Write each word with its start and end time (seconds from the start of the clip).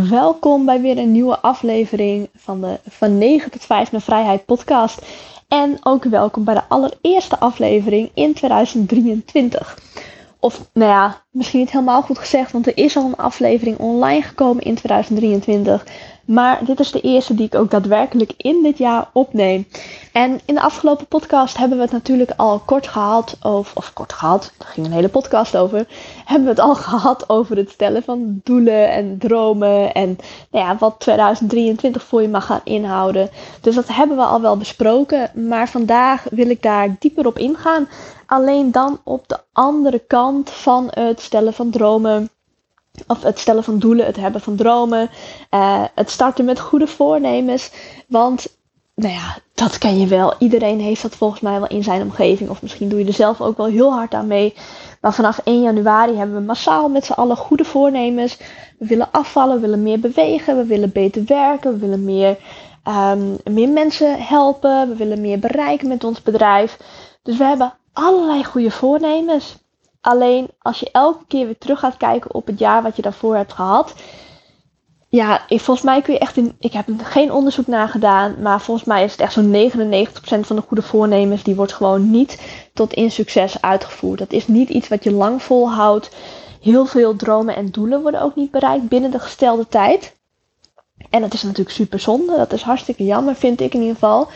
Welkom 0.00 0.64
bij 0.64 0.80
weer 0.80 0.98
een 0.98 1.12
nieuwe 1.12 1.38
aflevering 1.38 2.28
van 2.34 2.60
de 2.60 2.78
Van 2.88 3.18
9 3.18 3.50
tot 3.50 3.64
5 3.64 3.92
naar 3.92 4.00
Vrijheid 4.00 4.44
podcast. 4.44 5.06
En 5.48 5.78
ook 5.82 6.04
welkom 6.04 6.44
bij 6.44 6.54
de 6.54 6.62
allereerste 6.68 7.38
aflevering 7.38 8.10
in 8.14 8.34
2023. 8.34 9.78
Of 10.38 10.68
nou 10.72 10.90
ja, 10.90 11.22
misschien 11.30 11.60
niet 11.60 11.70
helemaal 11.70 12.02
goed 12.02 12.18
gezegd, 12.18 12.52
want 12.52 12.66
er 12.66 12.76
is 12.76 12.96
al 12.96 13.04
een 13.04 13.16
aflevering 13.16 13.78
online 13.78 14.22
gekomen 14.22 14.62
in 14.62 14.74
2023. 14.74 15.86
Maar 16.24 16.64
dit 16.64 16.80
is 16.80 16.90
de 16.90 17.00
eerste 17.00 17.34
die 17.34 17.46
ik 17.46 17.54
ook 17.54 17.70
daadwerkelijk 17.70 18.32
in 18.36 18.62
dit 18.62 18.78
jaar 18.78 19.08
opneem. 19.12 19.66
En 20.12 20.40
in 20.44 20.54
de 20.54 20.60
afgelopen 20.60 21.06
podcast 21.06 21.56
hebben 21.56 21.76
we 21.76 21.82
het 21.82 21.92
natuurlijk 21.92 22.32
al 22.36 22.58
kort 22.58 22.88
gehad 22.88 23.36
over, 23.42 23.76
of 23.76 23.92
kort 23.92 24.12
gehad, 24.12 24.52
daar 24.58 24.68
ging 24.68 24.86
een 24.86 24.92
hele 24.92 25.08
podcast 25.08 25.56
over, 25.56 25.86
hebben 26.24 26.44
we 26.44 26.50
het 26.50 26.60
al 26.60 26.74
gehad 26.90 27.28
over 27.28 27.56
het 27.56 27.70
stellen 27.70 28.02
van 28.02 28.40
doelen 28.44 28.90
en 28.90 29.18
dromen 29.18 29.94
en 29.94 30.18
nou 30.50 30.66
ja, 30.66 30.76
wat 30.78 31.00
2023 31.00 32.02
voor 32.02 32.22
je 32.22 32.28
mag 32.28 32.46
gaan 32.46 32.60
inhouden. 32.64 33.30
Dus 33.60 33.74
dat 33.74 33.88
hebben 33.88 34.16
we 34.16 34.22
al 34.24 34.40
wel 34.40 34.56
besproken, 34.56 35.30
maar 35.48 35.68
vandaag 35.68 36.26
wil 36.30 36.50
ik 36.50 36.62
daar 36.62 36.96
dieper 36.98 37.26
op 37.26 37.38
ingaan. 37.38 37.88
Alleen 38.26 38.70
dan 38.70 39.00
op 39.04 39.28
de 39.28 39.38
andere 39.52 39.98
kant 39.98 40.50
van 40.50 40.88
het 40.90 41.20
stellen 41.20 41.52
van 41.52 41.70
dromen 41.70 42.30
of 43.06 43.22
het 43.22 43.38
stellen 43.38 43.64
van 43.64 43.78
doelen, 43.78 44.06
het 44.06 44.16
hebben 44.16 44.40
van 44.40 44.56
dromen, 44.56 45.10
uh, 45.50 45.84
het 45.94 46.10
starten 46.10 46.44
met 46.44 46.60
goede 46.60 46.86
voornemens. 46.86 47.70
Want, 48.08 48.46
nou 48.94 49.14
ja, 49.14 49.38
dat 49.54 49.78
ken 49.78 49.98
je 49.98 50.06
wel. 50.06 50.34
Iedereen 50.38 50.80
heeft 50.80 51.02
dat 51.02 51.16
volgens 51.16 51.40
mij 51.40 51.58
wel 51.58 51.68
in 51.68 51.82
zijn 51.82 52.02
omgeving. 52.02 52.50
Of 52.50 52.62
misschien 52.62 52.88
doe 52.88 52.98
je 52.98 53.06
er 53.06 53.12
zelf 53.12 53.40
ook 53.40 53.56
wel 53.56 53.66
heel 53.66 53.92
hard 53.92 54.14
aan 54.14 54.26
mee. 54.26 54.54
Maar 55.00 55.14
vanaf 55.14 55.40
1 55.44 55.62
januari 55.62 56.16
hebben 56.16 56.36
we 56.36 56.42
massaal 56.42 56.88
met 56.88 57.04
z'n 57.04 57.12
allen 57.12 57.36
goede 57.36 57.64
voornemens. 57.64 58.38
We 58.78 58.86
willen 58.86 59.08
afvallen, 59.10 59.54
we 59.54 59.60
willen 59.60 59.82
meer 59.82 60.00
bewegen, 60.00 60.56
we 60.56 60.64
willen 60.64 60.92
beter 60.92 61.24
werken, 61.26 61.72
we 61.72 61.78
willen 61.78 62.04
meer, 62.04 62.36
um, 62.88 63.36
meer 63.44 63.68
mensen 63.68 64.22
helpen, 64.22 64.88
we 64.88 64.96
willen 64.96 65.20
meer 65.20 65.38
bereiken 65.38 65.88
met 65.88 66.04
ons 66.04 66.22
bedrijf. 66.22 66.78
Dus 67.22 67.36
we 67.36 67.44
hebben 67.44 67.74
allerlei 67.92 68.44
goede 68.44 68.70
voornemens. 68.70 69.61
Alleen 70.02 70.48
als 70.58 70.80
je 70.80 70.88
elke 70.92 71.24
keer 71.26 71.44
weer 71.44 71.58
terug 71.58 71.78
gaat 71.78 71.96
kijken 71.96 72.34
op 72.34 72.46
het 72.46 72.58
jaar 72.58 72.82
wat 72.82 72.96
je 72.96 73.02
daarvoor 73.02 73.36
hebt 73.36 73.52
gehad. 73.52 73.94
Ja, 75.08 75.44
volgens 75.48 75.82
mij 75.82 76.02
kun 76.02 76.12
je 76.12 76.18
echt 76.18 76.36
in. 76.36 76.56
Ik 76.58 76.72
heb 76.72 76.88
er 76.88 77.04
geen 77.04 77.32
onderzoek 77.32 77.66
naar 77.66 77.88
gedaan. 77.88 78.42
Maar 78.42 78.60
volgens 78.60 78.86
mij 78.86 79.04
is 79.04 79.10
het 79.10 79.20
echt 79.20 79.32
zo'n 79.32 79.70
99% 79.70 80.40
van 80.40 80.56
de 80.56 80.62
goede 80.62 80.82
voornemens. 80.82 81.42
Die 81.42 81.54
wordt 81.54 81.72
gewoon 81.72 82.10
niet 82.10 82.40
tot 82.72 82.92
in 82.92 83.10
succes 83.10 83.60
uitgevoerd. 83.60 84.18
Dat 84.18 84.32
is 84.32 84.46
niet 84.46 84.68
iets 84.68 84.88
wat 84.88 85.04
je 85.04 85.12
lang 85.12 85.42
volhoudt. 85.42 86.10
Heel 86.60 86.86
veel 86.86 87.16
dromen 87.16 87.56
en 87.56 87.70
doelen 87.70 88.02
worden 88.02 88.22
ook 88.22 88.36
niet 88.36 88.50
bereikt 88.50 88.88
binnen 88.88 89.10
de 89.10 89.18
gestelde 89.18 89.68
tijd. 89.68 90.16
En 91.10 91.20
dat 91.20 91.34
is 91.34 91.42
natuurlijk 91.42 91.76
super 91.76 92.00
zonde. 92.00 92.36
Dat 92.36 92.52
is 92.52 92.62
hartstikke 92.62 93.04
jammer, 93.04 93.34
vind 93.34 93.60
ik 93.60 93.74
in 93.74 93.80
ieder 93.80 93.94
geval. 93.94 94.28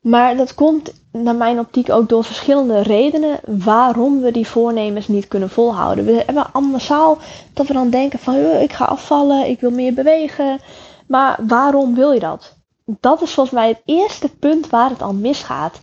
Maar 0.00 0.36
dat 0.36 0.54
komt 0.54 0.92
naar 1.12 1.34
mijn 1.34 1.58
optiek 1.58 1.90
ook 1.90 2.08
door 2.08 2.24
verschillende 2.24 2.82
redenen 2.82 3.40
waarom 3.46 4.20
we 4.20 4.30
die 4.30 4.46
voornemens 4.46 5.08
niet 5.08 5.28
kunnen 5.28 5.50
volhouden. 5.50 6.04
We 6.04 6.22
hebben 6.26 6.52
allemaal 6.52 7.18
dat 7.52 7.66
we 7.66 7.72
dan 7.72 7.90
denken 7.90 8.18
van 8.18 8.34
ik 8.60 8.72
ga 8.72 8.84
afvallen, 8.84 9.48
ik 9.48 9.60
wil 9.60 9.70
meer 9.70 9.94
bewegen. 9.94 10.60
Maar 11.06 11.38
waarom 11.46 11.94
wil 11.94 12.12
je 12.12 12.20
dat? 12.20 12.56
Dat 12.84 13.22
is 13.22 13.30
volgens 13.30 13.54
mij 13.54 13.68
het 13.68 13.82
eerste 13.84 14.28
punt 14.28 14.68
waar 14.68 14.90
het 14.90 15.02
al 15.02 15.12
misgaat. 15.14 15.80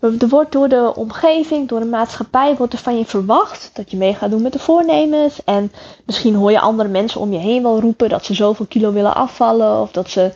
Er 0.00 0.28
wordt 0.28 0.52
door 0.52 0.68
de 0.68 0.92
omgeving, 0.94 1.68
door 1.68 1.80
de 1.80 1.86
maatschappij, 1.86 2.56
wordt 2.56 2.72
er 2.72 2.78
van 2.78 2.98
je 2.98 3.04
verwacht 3.04 3.70
dat 3.72 3.90
je 3.90 3.96
mee 3.96 4.14
gaat 4.14 4.30
doen 4.30 4.42
met 4.42 4.52
de 4.52 4.58
voornemens. 4.58 5.44
En 5.44 5.72
misschien 6.04 6.34
hoor 6.34 6.50
je 6.50 6.60
andere 6.60 6.88
mensen 6.88 7.20
om 7.20 7.32
je 7.32 7.38
heen 7.38 7.62
wel 7.62 7.80
roepen 7.80 8.08
dat 8.08 8.24
ze 8.24 8.34
zoveel 8.34 8.66
kilo 8.66 8.92
willen 8.92 9.14
afvallen. 9.14 9.80
Of 9.80 9.90
dat 9.90 10.10
ze 10.10 10.32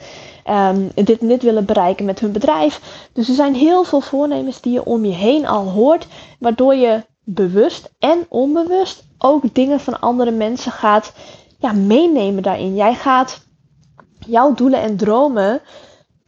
um, 0.50 0.90
dit 0.94 1.18
en 1.20 1.28
dit 1.28 1.42
willen 1.42 1.64
bereiken 1.64 2.04
met 2.04 2.20
hun 2.20 2.32
bedrijf. 2.32 2.80
Dus 3.12 3.28
er 3.28 3.34
zijn 3.34 3.54
heel 3.54 3.84
veel 3.84 4.00
voornemens 4.00 4.60
die 4.60 4.72
je 4.72 4.84
om 4.84 5.04
je 5.04 5.14
heen 5.14 5.46
al 5.46 5.68
hoort, 5.68 6.06
waardoor 6.38 6.74
je 6.74 7.04
bewust 7.24 7.90
en 7.98 8.26
onbewust 8.28 9.04
ook 9.18 9.54
dingen 9.54 9.80
van 9.80 10.00
andere 10.00 10.30
mensen 10.30 10.72
gaat 10.72 11.12
ja, 11.58 11.72
meenemen 11.72 12.42
daarin. 12.42 12.74
Jij 12.74 12.94
gaat 12.94 13.40
jouw 14.18 14.54
doelen 14.54 14.80
en 14.80 14.96
dromen 14.96 15.60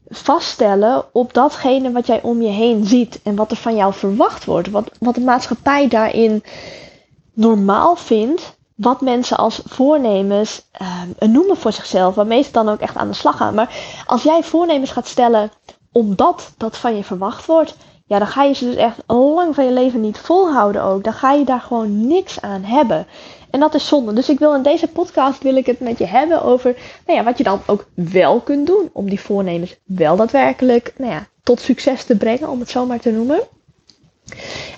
vaststellen 0.06 1.04
op 1.12 1.34
datgene 1.34 1.92
wat 1.92 2.06
jij 2.06 2.22
om 2.22 2.42
je 2.42 2.48
heen 2.48 2.84
ziet 2.84 3.20
en 3.22 3.36
wat 3.36 3.50
er 3.50 3.56
van 3.56 3.76
jou 3.76 3.94
verwacht 3.94 4.44
wordt. 4.44 4.70
Wat, 4.70 4.91
wat 5.00 5.14
de 5.14 5.20
maatschappij 5.20 5.88
daarin 5.88 6.42
normaal 7.32 7.97
vindt 7.97 8.56
wat 8.82 9.00
mensen 9.00 9.37
als 9.37 9.60
voornemens 9.65 10.62
uh, 10.82 11.28
noemen 11.28 11.56
voor 11.56 11.72
zichzelf, 11.72 12.15
waarmee 12.15 12.43
ze 12.43 12.53
dan 12.53 12.69
ook 12.69 12.81
echt 12.81 12.97
aan 12.97 13.09
de 13.09 13.15
slag 13.15 13.37
gaan. 13.37 13.54
Maar 13.54 13.75
als 14.06 14.22
jij 14.22 14.43
voornemens 14.43 14.91
gaat 14.91 15.06
stellen 15.06 15.50
omdat 15.93 16.53
dat 16.56 16.76
van 16.76 16.97
je 16.97 17.04
verwacht 17.04 17.47
wordt, 17.47 17.76
ja, 18.06 18.19
dan 18.19 18.26
ga 18.26 18.42
je 18.42 18.54
ze 18.54 18.65
dus 18.65 18.76
echt 18.76 18.97
lang 19.06 19.54
van 19.54 19.65
je 19.65 19.72
leven 19.72 20.00
niet 20.00 20.19
volhouden 20.19 20.82
ook. 20.82 21.04
Dan 21.04 21.12
ga 21.12 21.32
je 21.32 21.44
daar 21.44 21.60
gewoon 21.60 22.06
niks 22.06 22.41
aan 22.41 22.62
hebben. 22.62 23.06
En 23.50 23.60
dat 23.60 23.75
is 23.75 23.87
zonde. 23.87 24.12
Dus 24.12 24.28
ik 24.28 24.38
wil 24.38 24.54
in 24.54 24.62
deze 24.62 24.88
podcast 24.88 25.42
wil 25.42 25.56
ik 25.56 25.66
het 25.66 25.81
met 25.81 25.98
je 25.98 26.06
hebben 26.06 26.42
over 26.42 26.76
nou 27.06 27.19
ja, 27.19 27.25
wat 27.25 27.38
je 27.38 27.44
dan 27.44 27.60
ook 27.66 27.87
wel 27.94 28.41
kunt 28.41 28.66
doen 28.66 28.91
om 28.92 29.09
die 29.09 29.21
voornemens 29.21 29.76
wel 29.84 30.16
daadwerkelijk 30.16 30.94
nou 30.97 31.12
ja, 31.12 31.26
tot 31.42 31.60
succes 31.60 32.04
te 32.04 32.16
brengen, 32.16 32.48
om 32.48 32.60
het 32.60 32.71
zo 32.71 32.87
maar 32.87 33.00
te 33.00 33.10
noemen. 33.10 33.41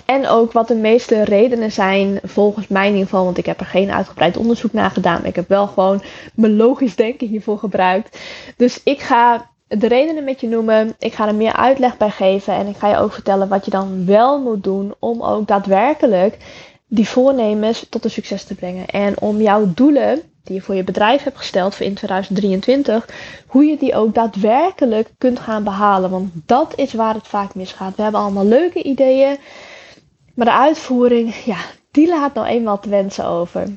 En 0.05 0.27
ook 0.27 0.51
wat 0.51 0.67
de 0.67 0.75
meeste 0.75 1.23
redenen 1.23 1.71
zijn, 1.71 2.19
volgens 2.23 2.67
mij 2.67 2.85
in 2.85 2.93
ieder 2.93 3.07
geval, 3.07 3.23
want 3.23 3.37
ik 3.37 3.45
heb 3.45 3.59
er 3.59 3.65
geen 3.65 3.91
uitgebreid 3.91 4.37
onderzoek 4.37 4.73
naar 4.73 4.91
gedaan. 4.91 5.19
Maar 5.19 5.29
ik 5.29 5.35
heb 5.35 5.49
wel 5.49 5.67
gewoon 5.67 6.01
mijn 6.33 6.55
logisch 6.55 6.95
denken 6.95 7.27
hiervoor 7.27 7.57
gebruikt. 7.57 8.19
Dus 8.57 8.81
ik 8.83 8.99
ga 8.99 9.49
de 9.67 9.87
redenen 9.87 10.23
met 10.23 10.41
je 10.41 10.47
noemen. 10.47 10.95
Ik 10.99 11.13
ga 11.13 11.27
er 11.27 11.35
meer 11.35 11.53
uitleg 11.53 11.97
bij 11.97 12.09
geven. 12.09 12.53
En 12.53 12.67
ik 12.67 12.77
ga 12.77 12.89
je 12.89 12.97
ook 12.97 13.13
vertellen 13.13 13.47
wat 13.47 13.65
je 13.65 13.71
dan 13.71 14.05
wel 14.05 14.41
moet 14.41 14.63
doen 14.63 14.93
om 14.99 15.23
ook 15.23 15.47
daadwerkelijk 15.47 16.37
die 16.87 17.09
voornemens 17.09 17.85
tot 17.89 18.03
een 18.03 18.11
succes 18.11 18.43
te 18.43 18.55
brengen. 18.55 18.87
En 18.87 19.21
om 19.21 19.41
jouw 19.41 19.73
doelen 19.73 20.21
die 20.45 20.55
je 20.55 20.61
voor 20.61 20.75
je 20.75 20.83
bedrijf 20.83 21.23
hebt 21.23 21.37
gesteld 21.37 21.75
voor 21.75 21.85
in 21.85 21.93
2023, 21.93 23.07
hoe 23.47 23.65
je 23.65 23.77
die 23.77 23.95
ook 23.95 24.13
daadwerkelijk 24.13 25.09
kunt 25.17 25.39
gaan 25.39 25.63
behalen. 25.63 26.09
Want 26.09 26.31
dat 26.45 26.73
is 26.75 26.93
waar 26.93 27.13
het 27.13 27.27
vaak 27.27 27.55
misgaat. 27.55 27.95
We 27.95 28.01
hebben 28.01 28.21
allemaal 28.21 28.45
leuke 28.45 28.83
ideeën, 28.83 29.37
maar 30.35 30.45
de 30.45 30.53
uitvoering, 30.53 31.35
ja, 31.35 31.57
die 31.91 32.07
laat 32.07 32.33
nou 32.33 32.47
eenmaal 32.47 32.79
te 32.79 32.89
wensen 32.89 33.25
over. 33.25 33.67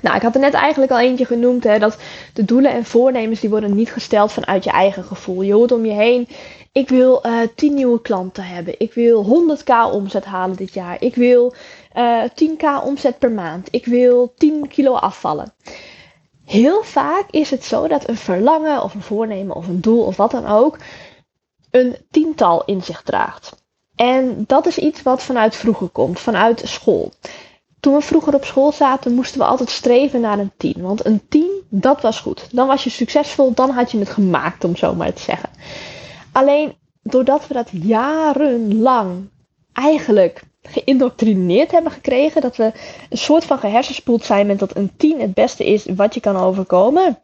Nou, 0.00 0.16
ik 0.16 0.22
had 0.22 0.34
er 0.34 0.40
net 0.40 0.54
eigenlijk 0.54 0.92
al 0.92 1.00
eentje 1.00 1.24
genoemd, 1.24 1.64
hè, 1.64 1.78
dat 1.78 1.98
de 2.32 2.44
doelen 2.44 2.72
en 2.72 2.84
voornemens 2.84 3.40
die 3.40 3.50
worden 3.50 3.74
niet 3.74 3.92
gesteld 3.92 4.32
vanuit 4.32 4.64
je 4.64 4.70
eigen 4.70 5.04
gevoel. 5.04 5.42
Je 5.42 5.52
hoort 5.52 5.72
om 5.72 5.84
je 5.84 5.92
heen, 5.92 6.28
ik 6.72 6.88
wil 6.88 7.26
uh, 7.26 7.42
eh, 7.42 7.48
10 7.54 7.74
nieuwe 7.74 8.00
klanten 8.00 8.44
hebben. 8.44 8.74
Ik 8.78 8.92
wil 8.92 9.24
100k 9.24 9.92
omzet 9.92 10.24
halen 10.24 10.56
dit 10.56 10.74
jaar. 10.74 10.96
Ik 11.00 11.14
wil 11.14 11.54
uh, 11.94 12.24
eh, 12.24 12.30
10k 12.30 12.84
omzet 12.84 13.18
per 13.18 13.30
maand. 13.30 13.68
Ik 13.70 13.86
wil 13.86 14.32
10 14.36 14.68
kilo 14.68 14.92
afvallen. 14.94 15.54
Heel 16.44 16.82
vaak 16.82 17.24
is 17.30 17.50
het 17.50 17.64
zo 17.64 17.88
dat 17.88 18.08
een 18.08 18.16
verlangen 18.16 18.82
of 18.82 18.94
een 18.94 19.02
voornemen 19.02 19.56
of 19.56 19.68
een 19.68 19.80
doel 19.80 20.04
of 20.04 20.16
wat 20.16 20.30
dan 20.30 20.46
ook 20.46 20.78
een 21.70 21.96
tiental 22.10 22.64
in 22.64 22.82
zich 22.82 23.02
draagt. 23.02 23.62
En 23.94 24.44
dat 24.46 24.66
is 24.66 24.78
iets 24.78 25.02
wat 25.02 25.22
vanuit 25.22 25.56
vroeger 25.56 25.88
komt, 25.88 26.20
vanuit 26.20 26.62
school. 26.64 27.12
Toen 27.80 27.94
we 27.94 28.00
vroeger 28.00 28.34
op 28.34 28.44
school 28.44 28.72
zaten, 28.72 29.14
moesten 29.14 29.38
we 29.38 29.46
altijd 29.46 29.70
streven 29.70 30.20
naar 30.20 30.38
een 30.38 30.52
10. 30.56 30.74
Want 30.82 31.06
een 31.06 31.22
10, 31.28 31.50
dat 31.68 32.00
was 32.00 32.20
goed. 32.20 32.48
Dan 32.52 32.66
was 32.66 32.84
je 32.84 32.90
succesvol, 32.90 33.54
dan 33.54 33.70
had 33.70 33.90
je 33.90 33.98
het 33.98 34.10
gemaakt, 34.10 34.64
om 34.64 34.76
zo 34.76 34.94
maar 34.94 35.12
te 35.12 35.22
zeggen. 35.22 35.50
Alleen 36.32 36.76
doordat 37.02 37.46
we 37.46 37.54
dat 37.54 37.68
jarenlang 37.72 39.28
eigenlijk 39.72 40.42
geïndoctrineerd 40.62 41.70
hebben 41.70 41.92
gekregen, 41.92 42.40
dat 42.40 42.56
we 42.56 42.72
een 43.10 43.18
soort 43.18 43.44
van 43.44 43.58
gehersenspoeld 43.58 44.24
zijn 44.24 44.46
met 44.46 44.58
dat 44.58 44.76
een 44.76 44.90
10 44.96 45.20
het 45.20 45.34
beste 45.34 45.66
is 45.66 45.86
wat 45.96 46.14
je 46.14 46.20
kan 46.20 46.36
overkomen, 46.36 47.18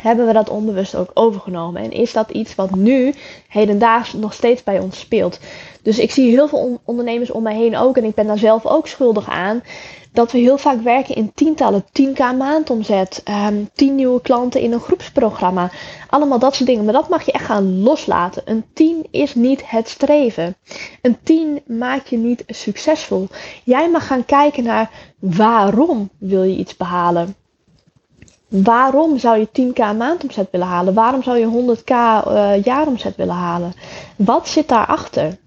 hebben 0.00 0.26
we 0.26 0.32
dat 0.32 0.48
onbewust 0.48 0.94
ook 0.94 1.10
overgenomen. 1.14 1.82
En 1.82 1.90
is 1.90 2.12
dat 2.12 2.30
iets 2.30 2.54
wat 2.54 2.74
nu 2.74 3.14
hedendaags 3.48 4.12
nog 4.12 4.32
steeds 4.32 4.62
bij 4.62 4.78
ons 4.78 4.98
speelt. 4.98 5.40
Dus 5.82 5.98
ik 5.98 6.10
zie 6.10 6.30
heel 6.30 6.48
veel 6.48 6.80
ondernemers 6.84 7.30
om 7.30 7.42
mij 7.42 7.56
heen 7.56 7.76
ook, 7.76 7.96
en 7.96 8.04
ik 8.04 8.14
ben 8.14 8.26
daar 8.26 8.38
zelf 8.38 8.66
ook 8.66 8.86
schuldig 8.86 9.28
aan, 9.28 9.62
dat 10.18 10.32
we 10.32 10.38
heel 10.38 10.58
vaak 10.58 10.80
werken 10.80 11.14
in 11.14 11.32
tientallen, 11.34 11.84
10k 11.92 12.18
maandomzet, 12.18 13.22
um, 13.24 13.34
ehm, 13.34 13.64
10 13.74 13.94
nieuwe 13.94 14.20
klanten 14.20 14.60
in 14.60 14.72
een 14.72 14.80
groepsprogramma. 14.80 15.70
Allemaal 16.08 16.38
dat 16.38 16.54
soort 16.54 16.68
dingen. 16.68 16.84
Maar 16.84 16.92
dat 16.92 17.08
mag 17.08 17.22
je 17.26 17.32
echt 17.32 17.44
gaan 17.44 17.82
loslaten. 17.82 18.42
Een 18.44 18.64
10 18.72 19.06
is 19.10 19.34
niet 19.34 19.70
het 19.70 19.88
streven. 19.88 20.56
Een 21.02 21.18
10 21.22 21.62
maakt 21.66 22.08
je 22.08 22.16
niet 22.16 22.44
succesvol. 22.46 23.28
Jij 23.64 23.90
mag 23.90 24.06
gaan 24.06 24.24
kijken 24.24 24.64
naar 24.64 24.90
waarom 25.18 26.10
wil 26.18 26.42
je 26.42 26.56
iets 26.56 26.76
behalen. 26.76 27.34
Waarom 28.48 29.18
zou 29.18 29.38
je 29.38 29.48
10k 29.48 29.78
maandomzet 29.96 30.48
willen 30.50 30.66
halen? 30.66 30.94
Waarom 30.94 31.22
zou 31.22 31.38
je 31.38 31.76
100k 31.76 31.90
uh, 31.90 32.20
eh, 32.54 32.64
jaaromzet 32.64 33.16
willen 33.16 33.34
halen? 33.34 33.72
Wat 34.16 34.48
zit 34.48 34.68
daarachter? 34.68 35.38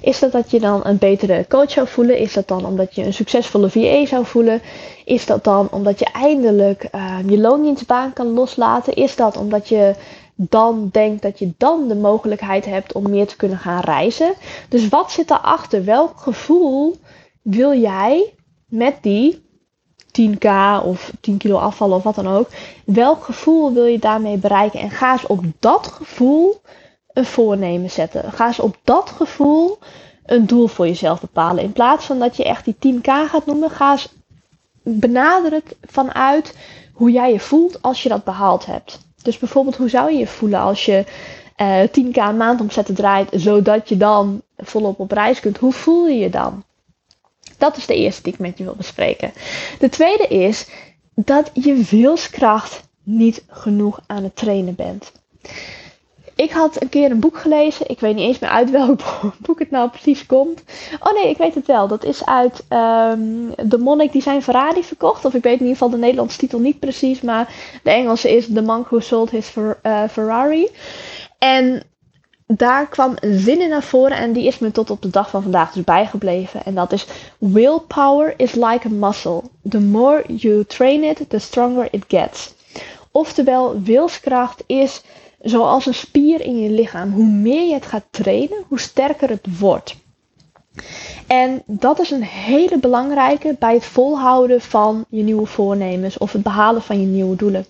Is 0.00 0.18
dat 0.18 0.32
dat 0.32 0.50
je 0.50 0.60
dan 0.60 0.80
een 0.84 0.98
betere 0.98 1.44
coach 1.48 1.70
zou 1.70 1.88
voelen? 1.88 2.18
Is 2.18 2.32
dat 2.32 2.48
dan 2.48 2.66
omdat 2.66 2.94
je 2.94 3.04
een 3.04 3.14
succesvolle 3.14 3.70
VA 3.70 4.06
zou 4.06 4.26
voelen? 4.26 4.62
Is 5.04 5.26
dat 5.26 5.44
dan 5.44 5.68
omdat 5.70 5.98
je 5.98 6.06
eindelijk 6.12 6.88
uh, 6.94 7.16
je 7.26 7.38
loondienstbaan 7.38 8.12
kan 8.12 8.26
loslaten? 8.26 8.94
Is 8.94 9.16
dat 9.16 9.36
omdat 9.36 9.68
je 9.68 9.94
dan 10.34 10.88
denkt 10.92 11.22
dat 11.22 11.38
je 11.38 11.52
dan 11.56 11.88
de 11.88 11.94
mogelijkheid 11.94 12.64
hebt 12.64 12.92
om 12.92 13.10
meer 13.10 13.26
te 13.26 13.36
kunnen 13.36 13.58
gaan 13.58 13.80
reizen? 13.80 14.34
Dus 14.68 14.88
wat 14.88 15.12
zit 15.12 15.28
daarachter? 15.28 15.84
Welk 15.84 16.12
gevoel 16.16 16.96
wil 17.42 17.78
jij 17.78 18.34
met 18.66 18.96
die 19.00 19.48
10k 20.20 20.48
of 20.84 21.12
10 21.20 21.36
kilo 21.36 21.56
afvallen 21.56 21.96
of 21.96 22.02
wat 22.02 22.14
dan 22.14 22.28
ook? 22.28 22.48
Welk 22.84 23.24
gevoel 23.24 23.72
wil 23.72 23.84
je 23.84 23.98
daarmee 23.98 24.36
bereiken? 24.36 24.80
En 24.80 24.90
ga 24.90 25.12
eens 25.12 25.26
op 25.26 25.44
dat 25.58 25.86
gevoel 25.86 26.60
een 27.12 27.24
voornemen 27.24 27.90
zetten. 27.90 28.32
Ga 28.32 28.46
eens 28.46 28.60
op 28.60 28.76
dat 28.84 29.10
gevoel 29.10 29.78
een 30.26 30.46
doel 30.46 30.66
voor 30.66 30.86
jezelf 30.86 31.20
bepalen. 31.20 31.64
In 31.64 31.72
plaats 31.72 32.04
van 32.04 32.18
dat 32.18 32.36
je 32.36 32.44
echt 32.44 32.64
die 32.64 32.94
10k 32.94 33.02
gaat 33.02 33.46
noemen, 33.46 33.70
ga 33.70 33.90
eens 33.90 34.08
benaderen 34.82 35.62
vanuit 35.82 36.54
hoe 36.92 37.10
jij 37.10 37.32
je 37.32 37.40
voelt 37.40 37.82
als 37.82 38.02
je 38.02 38.08
dat 38.08 38.24
behaald 38.24 38.66
hebt. 38.66 39.00
Dus 39.22 39.38
bijvoorbeeld, 39.38 39.76
hoe 39.76 39.88
zou 39.88 40.12
je 40.12 40.18
je 40.18 40.26
voelen 40.26 40.60
als 40.60 40.84
je 40.84 41.04
uh, 41.56 41.82
10k 41.82 42.16
een 42.16 42.36
maand 42.36 42.60
omzetten 42.60 42.94
draait, 42.94 43.28
zodat 43.32 43.88
je 43.88 43.96
dan 43.96 44.42
volop 44.56 45.00
op 45.00 45.12
reis 45.12 45.40
kunt? 45.40 45.58
Hoe 45.58 45.72
voel 45.72 46.06
je 46.06 46.18
je 46.18 46.30
dan? 46.30 46.64
Dat 47.58 47.76
is 47.76 47.86
de 47.86 47.94
eerste 47.94 48.22
die 48.22 48.32
ik 48.32 48.38
met 48.38 48.58
je 48.58 48.64
wil 48.64 48.74
bespreken. 48.74 49.32
De 49.78 49.88
tweede 49.88 50.26
is 50.26 50.66
dat 51.14 51.50
je 51.52 51.86
wilskracht 51.90 52.88
niet 53.02 53.44
genoeg 53.48 54.00
aan 54.06 54.22
het 54.22 54.36
trainen 54.36 54.74
bent. 54.74 55.12
Ik 56.34 56.50
had 56.50 56.82
een 56.82 56.88
keer 56.88 57.10
een 57.10 57.20
boek 57.20 57.38
gelezen. 57.38 57.88
Ik 57.88 58.00
weet 58.00 58.14
niet 58.14 58.24
eens 58.24 58.38
meer 58.38 58.50
uit 58.50 58.70
welk 58.70 59.00
boek 59.46 59.58
het 59.58 59.70
nou 59.70 59.88
precies 59.90 60.26
komt. 60.26 60.62
Oh 61.00 61.12
nee, 61.12 61.30
ik 61.30 61.36
weet 61.36 61.54
het 61.54 61.66
wel. 61.66 61.88
Dat 61.88 62.04
is 62.04 62.26
uit 62.26 62.64
um, 62.68 63.54
De 63.68 63.78
Monnik 63.78 64.12
die 64.12 64.22
zijn 64.22 64.42
Ferrari 64.42 64.84
verkocht. 64.84 65.24
Of 65.24 65.34
ik 65.34 65.42
weet 65.42 65.52
in 65.52 65.66
ieder 65.66 65.72
geval 65.72 65.90
de 65.90 65.96
Nederlandse 65.96 66.38
titel 66.38 66.58
niet 66.58 66.78
precies. 66.78 67.20
Maar 67.20 67.54
de 67.82 67.90
Engelse 67.90 68.36
is 68.36 68.46
The 68.54 68.62
Monk 68.62 68.88
Who 68.88 69.00
Sold 69.00 69.30
His 69.30 69.54
uh, 69.56 70.02
Ferrari. 70.08 70.68
En 71.38 71.82
daar 72.46 72.86
kwam 72.86 73.16
een 73.20 73.38
zin 73.38 73.60
in 73.60 73.68
naar 73.68 73.82
voren 73.82 74.16
en 74.16 74.32
die 74.32 74.46
is 74.46 74.58
me 74.58 74.70
tot 74.70 74.90
op 74.90 75.02
de 75.02 75.10
dag 75.10 75.30
van 75.30 75.42
vandaag 75.42 75.72
dus 75.72 75.84
bijgebleven. 75.84 76.64
En 76.64 76.74
dat 76.74 76.92
is: 76.92 77.06
Willpower 77.38 78.34
is 78.36 78.54
like 78.54 78.86
a 78.86 78.90
muscle. 78.90 79.42
The 79.68 79.80
more 79.80 80.24
you 80.26 80.64
train 80.64 81.02
it, 81.04 81.24
the 81.28 81.38
stronger 81.38 81.88
it 81.90 82.04
gets. 82.08 82.54
Oftewel, 83.10 83.82
wilskracht 83.82 84.62
is 84.66 85.02
zoals 85.40 85.86
een 85.86 85.94
spier 85.94 86.40
in 86.40 86.58
je 86.60 86.70
lichaam. 86.70 87.12
Hoe 87.12 87.26
meer 87.26 87.66
je 87.66 87.74
het 87.74 87.86
gaat 87.86 88.04
trainen, 88.10 88.64
hoe 88.68 88.80
sterker 88.80 89.28
het 89.28 89.58
wordt. 89.58 89.96
En 91.26 91.62
dat 91.66 92.00
is 92.00 92.10
een 92.10 92.22
hele 92.22 92.78
belangrijke 92.78 93.56
bij 93.58 93.74
het 93.74 93.84
volhouden 93.84 94.60
van 94.60 95.04
je 95.08 95.22
nieuwe 95.22 95.46
voornemens 95.46 96.18
of 96.18 96.32
het 96.32 96.42
behalen 96.42 96.82
van 96.82 97.00
je 97.00 97.06
nieuwe 97.06 97.36
doelen. 97.36 97.66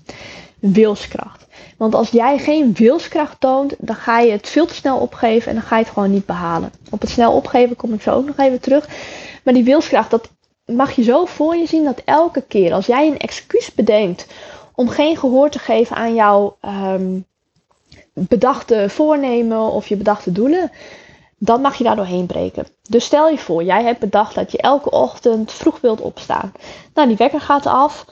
Wilskracht. 0.58 1.46
Want 1.76 1.94
als 1.94 2.10
jij 2.10 2.38
geen 2.38 2.72
wilskracht 2.72 3.40
toont, 3.40 3.74
dan 3.78 3.96
ga 3.96 4.18
je 4.18 4.32
het 4.32 4.48
veel 4.48 4.66
te 4.66 4.74
snel 4.74 4.98
opgeven 4.98 5.48
en 5.48 5.54
dan 5.54 5.64
ga 5.66 5.76
je 5.76 5.84
het 5.84 5.92
gewoon 5.92 6.10
niet 6.10 6.26
behalen. 6.26 6.72
Op 6.90 7.00
het 7.00 7.10
snel 7.10 7.32
opgeven 7.32 7.76
kom 7.76 7.92
ik 7.92 8.02
zo 8.02 8.10
ook 8.10 8.26
nog 8.26 8.36
even 8.36 8.60
terug. 8.60 8.88
Maar 9.44 9.54
die 9.54 9.64
wilskracht, 9.64 10.10
dat 10.10 10.30
mag 10.64 10.92
je 10.92 11.02
zo 11.02 11.24
voor 11.24 11.56
je 11.56 11.66
zien 11.66 11.84
dat 11.84 12.02
elke 12.04 12.42
keer 12.42 12.72
als 12.72 12.86
jij 12.86 13.06
een 13.06 13.18
excuus 13.18 13.74
bedenkt 13.74 14.26
om 14.74 14.88
geen 14.88 15.16
gehoor 15.16 15.50
te 15.50 15.58
geven 15.58 15.96
aan 15.96 16.14
jouw 16.14 16.56
um, 16.64 17.26
bedachte 18.12 18.88
voornemen 18.88 19.60
of 19.60 19.88
je 19.88 19.96
bedachte 19.96 20.32
doelen, 20.32 20.70
dan 21.38 21.60
mag 21.60 21.76
je 21.76 21.84
daar 21.84 21.96
doorheen 21.96 22.26
breken. 22.26 22.66
Dus 22.82 23.04
stel 23.04 23.28
je 23.28 23.38
voor, 23.38 23.64
jij 23.64 23.82
hebt 23.82 24.00
bedacht 24.00 24.34
dat 24.34 24.52
je 24.52 24.58
elke 24.58 24.90
ochtend 24.90 25.52
vroeg 25.52 25.80
wilt 25.80 26.00
opstaan. 26.00 26.52
Nou, 26.94 27.08
die 27.08 27.16
wekker 27.16 27.40
gaat 27.40 27.66
af. 27.66 28.06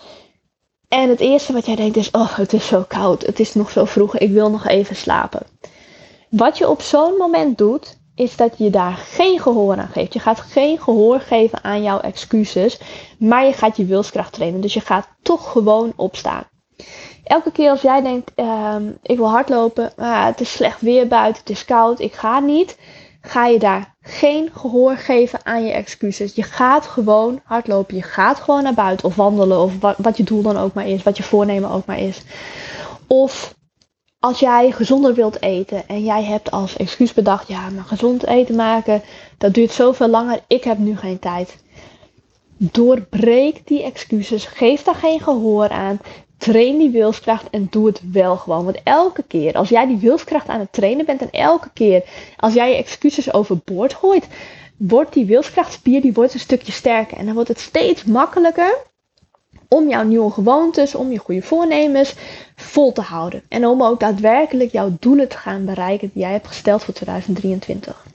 En 0.88 1.08
het 1.08 1.20
eerste 1.20 1.52
wat 1.52 1.66
jij 1.66 1.76
denkt 1.76 1.96
is: 1.96 2.10
Oh, 2.10 2.36
het 2.36 2.52
is 2.52 2.66
zo 2.66 2.84
koud. 2.88 3.22
Het 3.22 3.40
is 3.40 3.54
nog 3.54 3.70
zo 3.70 3.84
vroeg. 3.84 4.18
Ik 4.18 4.30
wil 4.30 4.50
nog 4.50 4.66
even 4.66 4.96
slapen. 4.96 5.42
Wat 6.30 6.58
je 6.58 6.68
op 6.68 6.82
zo'n 6.82 7.14
moment 7.16 7.58
doet, 7.58 7.98
is 8.14 8.36
dat 8.36 8.54
je 8.58 8.70
daar 8.70 8.92
geen 8.92 9.40
gehoor 9.40 9.76
aan 9.76 9.88
geeft. 9.88 10.12
Je 10.12 10.18
gaat 10.18 10.40
geen 10.40 10.80
gehoor 10.80 11.20
geven 11.20 11.64
aan 11.64 11.82
jouw 11.82 12.00
excuses, 12.00 12.80
maar 13.18 13.46
je 13.46 13.52
gaat 13.52 13.76
je 13.76 13.84
wilskracht 13.84 14.32
trainen. 14.32 14.60
Dus 14.60 14.74
je 14.74 14.80
gaat 14.80 15.08
toch 15.22 15.50
gewoon 15.52 15.92
opstaan. 15.96 16.44
Elke 17.28 17.52
keer 17.52 17.70
als 17.70 17.82
jij 17.82 18.02
denkt, 18.02 18.32
ehm, 18.34 18.90
ik 19.02 19.16
wil 19.16 19.28
hardlopen, 19.30 19.92
maar 19.96 20.26
het 20.26 20.40
is 20.40 20.52
slecht 20.52 20.80
weer 20.80 21.08
buiten, 21.08 21.40
het 21.40 21.50
is 21.50 21.64
koud, 21.64 22.00
ik 22.00 22.12
ga 22.12 22.40
niet, 22.40 22.78
ga 23.20 23.46
je 23.46 23.58
daar 23.58 23.94
geen 24.00 24.50
gehoor 24.54 24.96
geven 24.96 25.38
aan 25.42 25.64
je 25.64 25.72
excuses. 25.72 26.34
Je 26.34 26.42
gaat 26.42 26.86
gewoon 26.86 27.40
hardlopen, 27.44 27.96
je 27.96 28.02
gaat 28.02 28.40
gewoon 28.40 28.62
naar 28.62 28.74
buiten 28.74 29.06
of 29.06 29.14
wandelen 29.14 29.60
of 29.60 29.80
wat, 29.80 29.96
wat 29.98 30.16
je 30.16 30.22
doel 30.22 30.42
dan 30.42 30.56
ook 30.56 30.74
maar 30.74 30.86
is, 30.86 31.02
wat 31.02 31.16
je 31.16 31.22
voornemen 31.22 31.70
ook 31.70 31.86
maar 31.86 31.98
is. 31.98 32.22
Of 33.06 33.54
als 34.20 34.38
jij 34.38 34.70
gezonder 34.70 35.14
wilt 35.14 35.42
eten 35.42 35.88
en 35.88 36.04
jij 36.04 36.24
hebt 36.24 36.50
als 36.50 36.76
excuus 36.76 37.12
bedacht, 37.12 37.48
ja, 37.48 37.70
maar 37.70 37.84
gezond 37.84 38.26
eten 38.26 38.56
maken, 38.56 39.02
dat 39.38 39.54
duurt 39.54 39.72
zoveel 39.72 40.08
langer, 40.08 40.40
ik 40.46 40.64
heb 40.64 40.78
nu 40.78 40.96
geen 40.96 41.18
tijd. 41.18 41.58
Doorbreek 42.56 43.66
die 43.66 43.82
excuses, 43.82 44.44
geef 44.44 44.82
daar 44.82 44.94
geen 44.94 45.20
gehoor 45.20 45.68
aan. 45.68 46.00
Train 46.38 46.78
die 46.78 46.90
wilskracht 46.90 47.50
en 47.50 47.66
doe 47.70 47.86
het 47.86 48.00
wel 48.12 48.36
gewoon. 48.36 48.64
Want 48.64 48.82
elke 48.84 49.22
keer 49.22 49.54
als 49.54 49.68
jij 49.68 49.86
die 49.86 49.96
wilskracht 49.96 50.48
aan 50.48 50.60
het 50.60 50.72
trainen 50.72 51.06
bent 51.06 51.20
en 51.20 51.30
elke 51.30 51.70
keer 51.72 52.02
als 52.36 52.54
jij 52.54 52.70
je 52.70 52.76
excuses 52.76 53.32
overboord 53.32 53.94
gooit, 53.94 54.26
wordt 54.76 55.12
die 55.12 55.26
wilskrachtspier 55.26 56.00
die 56.00 56.12
wordt 56.12 56.34
een 56.34 56.40
stukje 56.40 56.72
sterker. 56.72 57.16
En 57.16 57.24
dan 57.24 57.34
wordt 57.34 57.48
het 57.48 57.60
steeds 57.60 58.04
makkelijker 58.04 58.76
om 59.68 59.88
jouw 59.88 60.04
nieuwe 60.04 60.30
gewoontes, 60.30 60.94
om 60.94 61.12
je 61.12 61.18
goede 61.18 61.42
voornemens 61.42 62.14
vol 62.56 62.92
te 62.92 63.00
houden. 63.00 63.42
En 63.48 63.66
om 63.66 63.82
ook 63.82 64.00
daadwerkelijk 64.00 64.72
jouw 64.72 64.96
doelen 65.00 65.28
te 65.28 65.36
gaan 65.36 65.64
bereiken 65.64 66.10
die 66.12 66.22
jij 66.22 66.32
hebt 66.32 66.46
gesteld 66.46 66.84
voor 66.84 66.94
2023. 66.94 68.06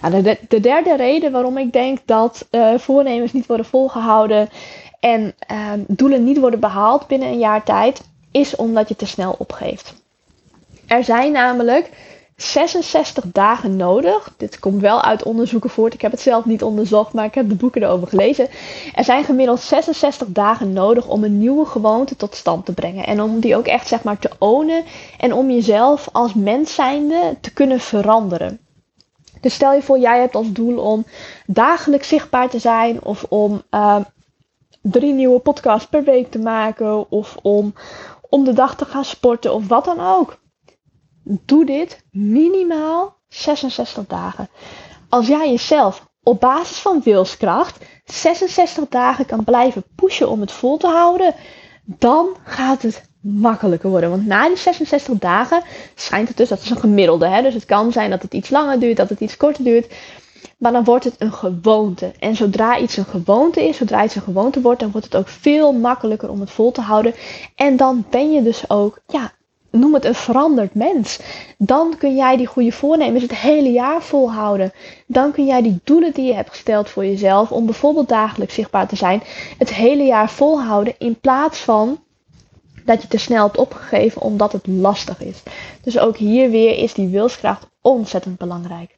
Nou, 0.00 0.22
de, 0.22 0.38
de, 0.48 0.60
derde 0.60 0.96
reden 0.96 1.32
waarom 1.32 1.58
ik 1.58 1.72
denk 1.72 1.98
dat 2.04 2.46
uh, 2.50 2.78
voornemens 2.78 3.32
niet 3.32 3.46
worden 3.46 3.66
volgehouden 3.66 4.48
en 5.04 5.34
uh, 5.50 5.72
doelen 5.86 6.24
niet 6.24 6.38
worden 6.38 6.60
behaald 6.60 7.06
binnen 7.06 7.28
een 7.28 7.38
jaar 7.38 7.62
tijd, 7.62 8.02
is 8.30 8.56
omdat 8.56 8.88
je 8.88 8.96
te 8.96 9.06
snel 9.06 9.34
opgeeft. 9.38 9.94
Er 10.86 11.04
zijn 11.04 11.32
namelijk 11.32 11.90
66 12.36 13.24
dagen 13.26 13.76
nodig. 13.76 14.34
Dit 14.36 14.58
komt 14.58 14.80
wel 14.80 15.02
uit 15.02 15.22
onderzoeken 15.22 15.70
voort. 15.70 15.94
Ik 15.94 16.00
heb 16.00 16.10
het 16.10 16.20
zelf 16.20 16.44
niet 16.44 16.62
onderzocht, 16.62 17.12
maar 17.12 17.24
ik 17.24 17.34
heb 17.34 17.48
de 17.48 17.54
boeken 17.54 17.82
erover 17.82 18.08
gelezen. 18.08 18.48
Er 18.94 19.04
zijn 19.04 19.24
gemiddeld 19.24 19.60
66 19.60 20.28
dagen 20.28 20.72
nodig 20.72 21.06
om 21.06 21.24
een 21.24 21.38
nieuwe 21.38 21.66
gewoonte 21.66 22.16
tot 22.16 22.34
stand 22.34 22.66
te 22.66 22.72
brengen. 22.72 23.06
En 23.06 23.22
om 23.22 23.40
die 23.40 23.56
ook 23.56 23.66
echt 23.66 23.88
zeg 23.88 24.02
maar 24.02 24.18
te 24.18 24.30
ownen. 24.38 24.84
En 25.18 25.32
om 25.32 25.50
jezelf 25.50 26.08
als 26.12 26.34
mens 26.34 26.74
zijnde 26.74 27.36
te 27.40 27.52
kunnen 27.52 27.80
veranderen. 27.80 28.58
Dus 29.40 29.54
stel 29.54 29.72
je 29.72 29.82
voor, 29.82 29.98
jij 29.98 30.20
hebt 30.20 30.34
als 30.34 30.52
doel 30.52 30.78
om 30.78 31.04
dagelijks 31.46 32.08
zichtbaar 32.08 32.48
te 32.48 32.58
zijn. 32.58 33.04
Of 33.04 33.24
om 33.28 33.62
uh, 33.70 33.96
drie 34.90 35.12
nieuwe 35.12 35.38
podcasts 35.38 35.88
per 35.88 36.04
week 36.04 36.30
te 36.30 36.38
maken. 36.38 37.10
Of 37.10 37.36
om 37.42 37.74
om 38.34 38.44
de 38.44 38.52
dag 38.52 38.76
te 38.76 38.84
gaan 38.84 39.04
sporten 39.04 39.54
of 39.54 39.68
wat 39.68 39.84
dan 39.84 40.00
ook. 40.00 40.38
Doe 41.22 41.64
dit 41.64 42.04
minimaal 42.10 43.16
66 43.28 44.06
dagen. 44.06 44.48
Als 45.08 45.26
jij 45.26 45.50
jezelf 45.50 46.06
op 46.22 46.40
basis 46.40 46.78
van 46.78 47.00
wilskracht 47.02 47.84
66 48.04 48.88
dagen 48.88 49.26
kan 49.26 49.44
blijven 49.44 49.84
pushen 49.94 50.28
om 50.28 50.40
het 50.40 50.52
vol 50.52 50.76
te 50.76 50.86
houden, 50.86 51.34
dan 51.84 52.36
gaat 52.44 52.82
het 52.82 53.08
makkelijker 53.20 53.90
worden. 53.90 54.10
Want 54.10 54.26
na 54.26 54.48
die 54.48 54.56
66 54.56 55.18
dagen 55.18 55.62
schijnt 55.94 56.28
het 56.28 56.36
dus, 56.36 56.48
dat 56.48 56.60
is 56.60 56.70
een 56.70 56.76
gemiddelde, 56.76 57.26
hè? 57.26 57.42
dus 57.42 57.54
het 57.54 57.64
kan 57.64 57.92
zijn 57.92 58.10
dat 58.10 58.22
het 58.22 58.34
iets 58.34 58.50
langer 58.50 58.80
duurt, 58.80 58.96
dat 58.96 59.08
het 59.08 59.20
iets 59.20 59.36
korter 59.36 59.64
duurt. 59.64 59.94
Maar 60.64 60.72
dan 60.72 60.84
wordt 60.84 61.04
het 61.04 61.14
een 61.18 61.32
gewoonte. 61.32 62.12
En 62.18 62.36
zodra 62.36 62.78
iets 62.78 62.96
een 62.96 63.04
gewoonte 63.04 63.68
is, 63.68 63.76
zodra 63.76 64.04
iets 64.04 64.14
een 64.14 64.22
gewoonte 64.22 64.60
wordt, 64.60 64.80
dan 64.80 64.90
wordt 64.90 65.06
het 65.06 65.16
ook 65.16 65.28
veel 65.28 65.72
makkelijker 65.72 66.30
om 66.30 66.40
het 66.40 66.50
vol 66.50 66.72
te 66.72 66.80
houden. 66.80 67.14
En 67.54 67.76
dan 67.76 68.04
ben 68.10 68.32
je 68.32 68.42
dus 68.42 68.70
ook, 68.70 68.98
ja, 69.06 69.32
noem 69.70 69.94
het 69.94 70.04
een 70.04 70.14
veranderd 70.14 70.74
mens. 70.74 71.20
Dan 71.58 71.94
kun 71.98 72.16
jij 72.16 72.36
die 72.36 72.46
goede 72.46 72.72
voornemens 72.72 73.22
het 73.22 73.34
hele 73.34 73.70
jaar 73.70 74.02
volhouden. 74.02 74.72
Dan 75.06 75.32
kun 75.32 75.46
jij 75.46 75.62
die 75.62 75.80
doelen 75.84 76.12
die 76.12 76.26
je 76.26 76.34
hebt 76.34 76.50
gesteld 76.50 76.88
voor 76.88 77.04
jezelf, 77.04 77.52
om 77.52 77.64
bijvoorbeeld 77.64 78.08
dagelijks 78.08 78.54
zichtbaar 78.54 78.88
te 78.88 78.96
zijn, 78.96 79.22
het 79.58 79.74
hele 79.74 80.04
jaar 80.04 80.30
volhouden. 80.30 80.94
In 80.98 81.20
plaats 81.20 81.58
van 81.58 81.98
dat 82.84 83.02
je 83.02 83.08
te 83.08 83.18
snel 83.18 83.44
hebt 83.44 83.58
opgegeven 83.58 84.22
omdat 84.22 84.52
het 84.52 84.66
lastig 84.66 85.22
is. 85.22 85.42
Dus 85.82 85.98
ook 85.98 86.16
hier 86.16 86.50
weer 86.50 86.78
is 86.78 86.94
die 86.94 87.08
wilskracht 87.08 87.66
ontzettend 87.80 88.38
belangrijk. 88.38 88.96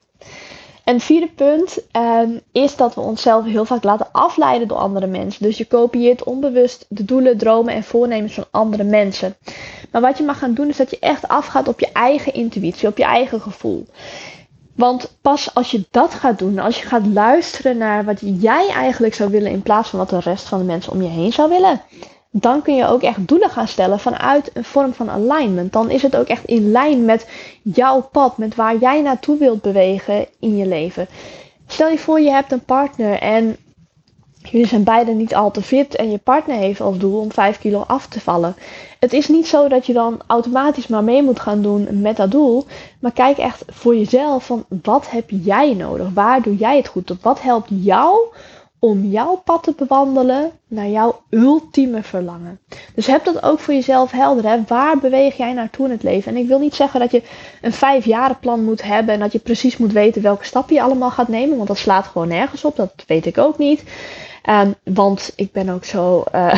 En 0.86 1.00
vierde 1.00 1.28
punt 1.28 1.78
um, 1.92 2.40
is 2.52 2.76
dat 2.76 2.94
we 2.94 3.00
onszelf 3.00 3.44
heel 3.44 3.64
vaak 3.64 3.84
laten 3.84 4.08
afleiden 4.12 4.68
door 4.68 4.76
andere 4.76 5.06
mensen. 5.06 5.42
Dus 5.42 5.58
je 5.58 5.66
kopieert 5.66 6.24
onbewust 6.24 6.86
de 6.88 7.04
doelen, 7.04 7.38
dromen 7.38 7.74
en 7.74 7.84
voornemens 7.84 8.34
van 8.34 8.46
andere 8.50 8.84
mensen. 8.84 9.36
Maar 9.90 10.00
wat 10.00 10.18
je 10.18 10.24
mag 10.24 10.38
gaan 10.38 10.54
doen 10.54 10.68
is 10.68 10.76
dat 10.76 10.90
je 10.90 10.98
echt 10.98 11.28
afgaat 11.28 11.68
op 11.68 11.80
je 11.80 11.92
eigen 11.92 12.34
intuïtie, 12.34 12.88
op 12.88 12.96
je 12.96 13.04
eigen 13.04 13.40
gevoel. 13.40 13.86
Want 14.74 15.16
pas 15.20 15.54
als 15.54 15.70
je 15.70 15.84
dat 15.90 16.14
gaat 16.14 16.38
doen, 16.38 16.58
als 16.58 16.80
je 16.80 16.86
gaat 16.86 17.06
luisteren 17.06 17.76
naar 17.76 18.04
wat 18.04 18.20
jij 18.22 18.68
eigenlijk 18.68 19.14
zou 19.14 19.30
willen 19.30 19.50
in 19.50 19.62
plaats 19.62 19.88
van 19.88 19.98
wat 19.98 20.10
de 20.10 20.20
rest 20.20 20.48
van 20.48 20.58
de 20.58 20.64
mensen 20.64 20.92
om 20.92 21.02
je 21.02 21.08
heen 21.08 21.32
zou 21.32 21.48
willen, 21.48 21.80
dan 22.30 22.62
kun 22.62 22.74
je 22.74 22.86
ook 22.86 23.02
echt 23.02 23.28
doelen 23.28 23.50
gaan 23.50 23.68
stellen 23.68 24.00
vanuit 24.00 24.50
een 24.54 24.64
vorm 24.64 24.92
van 24.92 25.10
alignment. 25.10 25.72
Dan 25.72 25.90
is 25.90 26.02
het 26.02 26.16
ook 26.16 26.26
echt 26.26 26.44
in 26.44 26.70
lijn 26.70 27.04
met 27.04 27.28
jouw 27.62 28.00
pad, 28.12 28.38
met 28.38 28.54
waar 28.54 28.76
jij 28.76 29.02
naartoe 29.02 29.38
wilt 29.38 29.62
bewegen 29.62 30.26
in 30.38 30.56
je 30.56 30.66
leven. 30.66 31.08
Stel 31.66 31.88
je 31.88 31.98
voor, 31.98 32.20
je 32.20 32.30
hebt 32.30 32.52
een 32.52 32.64
partner 32.64 33.18
en 33.18 33.56
jullie 34.50 34.66
zijn 34.66 34.84
beide 34.84 35.12
niet 35.12 35.34
al 35.34 35.50
te 35.50 35.62
fit 35.62 35.96
en 35.96 36.10
je 36.10 36.18
partner 36.18 36.56
heeft 36.56 36.80
als 36.80 36.98
doel 36.98 37.20
om 37.20 37.32
5 37.32 37.58
kilo 37.58 37.84
af 37.86 38.06
te 38.06 38.20
vallen. 38.20 38.56
Het 38.98 39.12
is 39.12 39.28
niet 39.28 39.46
zo 39.46 39.68
dat 39.68 39.86
je 39.86 39.92
dan 39.92 40.20
automatisch 40.26 40.86
maar 40.86 41.04
mee 41.04 41.22
moet 41.22 41.40
gaan 41.40 41.62
doen 41.62 42.00
met 42.00 42.16
dat 42.16 42.30
doel, 42.30 42.64
maar 43.00 43.12
kijk 43.12 43.38
echt 43.38 43.64
voor 43.66 43.96
jezelf 43.96 44.46
van 44.46 44.64
wat 44.82 45.10
heb 45.10 45.30
jij 45.30 45.74
nodig? 45.74 46.08
Waar 46.14 46.42
doe 46.42 46.56
jij 46.56 46.76
het 46.76 46.88
goed 46.88 47.10
op? 47.10 47.22
Wat 47.22 47.42
helpt 47.42 47.68
jou 47.70 48.18
om 48.78 49.04
jouw 49.04 49.36
pad 49.44 49.62
te 49.62 49.74
bewandelen 49.76 50.50
naar 50.68 50.88
jouw 50.88 51.22
ultieme 51.30 52.02
verlangen. 52.02 52.60
Dus 52.94 53.06
heb 53.06 53.24
dat 53.24 53.42
ook 53.42 53.58
voor 53.58 53.74
jezelf 53.74 54.10
helder. 54.10 54.50
Hè? 54.50 54.62
Waar 54.66 54.98
beweeg 54.98 55.36
jij 55.36 55.52
naartoe 55.52 55.86
in 55.86 55.92
het 55.92 56.02
leven? 56.02 56.34
En 56.34 56.42
ik 56.42 56.48
wil 56.48 56.58
niet 56.58 56.74
zeggen 56.74 57.00
dat 57.00 57.10
je 57.10 57.22
een 57.62 58.36
plan 58.40 58.64
moet 58.64 58.82
hebben 58.82 59.14
en 59.14 59.20
dat 59.20 59.32
je 59.32 59.38
precies 59.38 59.76
moet 59.76 59.92
weten 59.92 60.22
welke 60.22 60.44
stappen 60.44 60.74
je 60.74 60.82
allemaal 60.82 61.10
gaat 61.10 61.28
nemen, 61.28 61.56
want 61.56 61.68
dat 61.68 61.78
slaat 61.78 62.06
gewoon 62.06 62.28
nergens 62.28 62.64
op. 62.64 62.76
Dat 62.76 63.04
weet 63.06 63.26
ik 63.26 63.38
ook 63.38 63.58
niet. 63.58 63.82
Um, 64.50 64.74
want 64.84 65.32
ik 65.36 65.52
ben 65.52 65.68
ook 65.68 65.84
zo, 65.84 66.24
uh, 66.34 66.54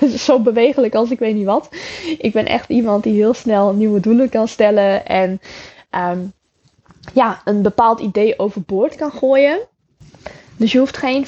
zo 0.26 0.40
bewegelijk 0.40 0.94
als 0.94 1.10
ik 1.10 1.18
weet 1.18 1.34
niet 1.34 1.44
wat. 1.44 1.68
Ik 2.18 2.32
ben 2.32 2.46
echt 2.46 2.68
iemand 2.68 3.02
die 3.02 3.14
heel 3.14 3.34
snel 3.34 3.72
nieuwe 3.72 4.00
doelen 4.00 4.28
kan 4.28 4.48
stellen 4.48 5.06
en 5.06 5.40
um, 5.90 6.32
ja, 7.14 7.40
een 7.44 7.62
bepaald 7.62 8.00
idee 8.00 8.38
overboord 8.38 8.96
kan 8.96 9.12
gooien. 9.12 9.58
Dus 10.56 10.72
je 10.72 10.78
hoeft 10.78 10.96
geen 10.96 11.26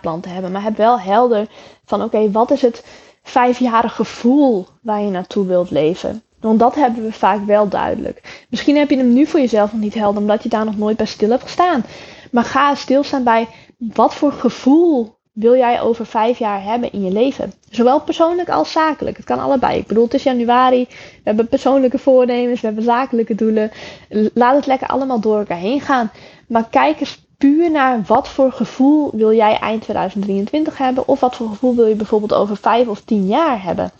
plan 0.00 0.20
te 0.20 0.28
hebben, 0.28 0.52
maar 0.52 0.62
heb 0.62 0.76
wel 0.76 1.00
helder 1.00 1.46
van 1.84 2.02
oké, 2.02 2.30
wat 2.30 2.50
is 2.50 2.62
het 2.62 2.84
vijfjarige 3.22 3.94
gevoel 3.94 4.66
waar 4.82 5.00
je 5.00 5.10
naartoe 5.10 5.46
wilt 5.46 5.70
leven? 5.70 6.22
Want 6.40 6.58
dat 6.58 6.74
hebben 6.74 7.02
we 7.02 7.12
vaak 7.12 7.44
wel 7.46 7.68
duidelijk. 7.68 8.46
Misschien 8.50 8.76
heb 8.76 8.90
je 8.90 8.96
hem 8.96 9.12
nu 9.12 9.26
voor 9.26 9.40
jezelf 9.40 9.72
nog 9.72 9.80
niet 9.80 9.94
helder, 9.94 10.20
omdat 10.20 10.42
je 10.42 10.48
daar 10.48 10.64
nog 10.64 10.76
nooit 10.76 10.96
bij 10.96 11.06
stil 11.06 11.30
hebt 11.30 11.42
gestaan. 11.42 11.84
Maar 12.30 12.44
ga 12.44 12.74
stilstaan 12.74 13.24
bij 13.24 13.48
wat 13.78 14.14
voor 14.14 14.32
gevoel 14.32 15.16
wil 15.32 15.56
jij 15.56 15.80
over 15.80 16.06
vijf 16.06 16.38
jaar 16.38 16.62
hebben 16.62 16.92
in 16.92 17.04
je 17.04 17.10
leven? 17.10 17.52
Zowel 17.70 18.00
persoonlijk 18.00 18.48
als 18.48 18.72
zakelijk. 18.72 19.16
Het 19.16 19.26
kan 19.26 19.38
allebei. 19.38 19.78
Ik 19.78 19.86
bedoel, 19.86 20.04
het 20.04 20.14
is 20.14 20.22
januari. 20.22 20.86
We 20.88 21.20
hebben 21.22 21.48
persoonlijke 21.48 21.98
voornemens. 21.98 22.60
We 22.60 22.66
hebben 22.66 22.84
zakelijke 22.84 23.34
doelen. 23.34 23.70
Laat 24.34 24.56
het 24.56 24.66
lekker 24.66 24.88
allemaal 24.88 25.20
door 25.20 25.38
elkaar 25.38 25.58
heen 25.58 25.80
gaan. 25.80 26.10
Maar 26.48 26.68
kijk 26.70 27.00
eens 27.00 27.26
puur 27.38 27.70
naar 27.70 28.02
wat 28.02 28.28
voor 28.28 28.52
gevoel 28.52 29.10
wil 29.12 29.32
jij 29.32 29.58
eind 29.58 29.82
2023 29.82 30.78
hebben. 30.78 31.08
Of 31.08 31.20
wat 31.20 31.36
voor 31.36 31.48
gevoel 31.48 31.74
wil 31.74 31.86
je 31.86 31.94
bijvoorbeeld 31.94 32.34
over 32.34 32.56
vijf 32.56 32.88
of 32.88 33.00
tien 33.00 33.26
jaar 33.26 33.62
hebben. 33.62 33.90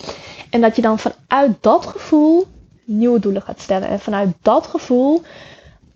En 0.51 0.61
dat 0.61 0.77
je 0.77 0.83
dan 0.83 0.99
vanuit 0.99 1.57
dat 1.61 1.87
gevoel 1.87 2.47
nieuwe 2.85 3.19
doelen 3.19 3.43
gaat 3.43 3.61
stellen. 3.61 3.89
En 3.89 4.01
vanuit 4.01 4.35
dat 4.43 4.67
gevoel 4.67 5.23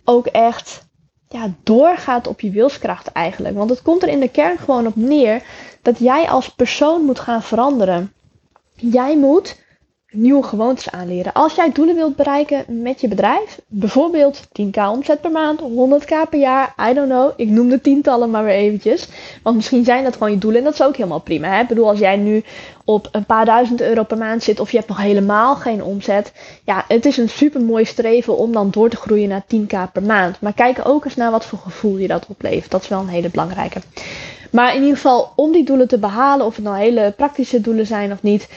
ook 0.03 0.25
echt 0.25 0.85
ja, 1.29 1.53
doorgaat 1.63 2.27
op 2.27 2.41
je 2.41 2.51
wilskracht 2.51 3.07
eigenlijk. 3.11 3.55
Want 3.55 3.69
het 3.69 3.81
komt 3.81 4.03
er 4.03 4.09
in 4.09 4.19
de 4.19 4.29
kern 4.29 4.57
gewoon 4.57 4.87
op 4.87 4.95
neer 4.95 5.43
dat 5.81 5.99
jij 5.99 6.29
als 6.29 6.49
persoon 6.49 7.01
moet 7.01 7.19
gaan 7.19 7.43
veranderen. 7.43 8.13
Jij 8.75 9.17
moet 9.17 9.62
nieuwe 10.13 10.43
gewoontes 10.43 10.91
aanleren. 10.91 11.33
Als 11.33 11.55
jij 11.55 11.71
doelen 11.71 11.95
wilt 11.95 12.15
bereiken 12.15 12.81
met 12.81 13.01
je 13.01 13.07
bedrijf, 13.07 13.59
bijvoorbeeld 13.67 14.41
10k 14.61 14.81
omzet 14.91 15.21
per 15.21 15.31
maand, 15.31 15.61
100k 15.61 16.29
per 16.29 16.39
jaar, 16.39 16.73
I 16.89 16.93
don't 16.93 17.09
know. 17.09 17.31
Ik 17.35 17.49
noem 17.49 17.69
de 17.69 17.81
tientallen 17.81 18.29
maar 18.29 18.43
weer 18.43 18.53
eventjes. 18.53 19.07
Want 19.43 19.55
misschien 19.55 19.83
zijn 19.83 20.03
dat 20.03 20.13
gewoon 20.13 20.31
je 20.31 20.37
doelen 20.37 20.59
en 20.59 20.65
dat 20.65 20.73
is 20.73 20.83
ook 20.83 20.95
helemaal 20.95 21.19
prima. 21.19 21.47
Hè? 21.47 21.61
Ik 21.61 21.67
bedoel, 21.67 21.89
als 21.89 21.99
jij 21.99 22.17
nu 22.17 22.43
op 22.85 23.09
een 23.11 23.25
paar 23.25 23.45
duizend 23.45 23.81
euro 23.81 24.03
per 24.03 24.17
maand 24.17 24.43
zit 24.43 24.59
of 24.59 24.71
je 24.71 24.77
hebt 24.77 24.89
nog 24.89 25.01
helemaal 25.01 25.55
geen 25.55 25.83
omzet. 25.83 26.33
Ja, 26.63 26.85
het 26.87 27.05
is 27.05 27.17
een 27.17 27.29
super 27.29 27.61
mooi 27.61 27.85
streven 27.85 28.37
om 28.37 28.51
dan 28.51 28.69
door 28.71 28.89
te 28.89 28.97
groeien 28.97 29.29
naar 29.29 29.43
10k 29.55 29.91
per 29.93 30.03
maand. 30.03 30.41
Maar 30.41 30.53
kijk 30.53 30.79
ook 30.83 31.05
eens 31.05 31.15
naar 31.15 31.31
wat 31.31 31.45
voor 31.45 31.59
gevoel 31.59 31.97
je 31.97 32.07
dat 32.07 32.25
oplevert. 32.27 32.71
Dat 32.71 32.81
is 32.81 32.87
wel 32.87 32.99
een 32.99 33.07
hele 33.07 33.29
belangrijke. 33.29 33.79
Maar 34.51 34.75
in 34.75 34.81
ieder 34.81 34.95
geval, 34.95 35.31
om 35.35 35.51
die 35.51 35.65
doelen 35.65 35.87
te 35.87 35.97
behalen, 35.97 36.45
of 36.45 36.55
het 36.55 36.65
nou 36.65 36.77
hele 36.77 37.13
praktische 37.17 37.61
doelen 37.61 37.85
zijn 37.85 38.11
of 38.11 38.21
niet, 38.21 38.47